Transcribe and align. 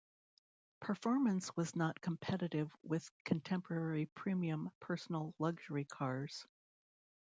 Performance 0.79 1.55
was 1.55 1.75
not 1.75 2.01
competitive 2.01 2.75
with 2.81 3.07
contemporary 3.23 4.07
premium 4.07 4.71
personal 4.79 5.35
luxury 5.37 5.85
cars. 5.85 6.47